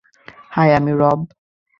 [0.49, 1.19] High, আমি রব।